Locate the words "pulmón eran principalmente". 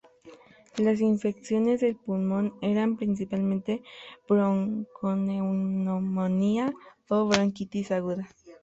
1.95-3.83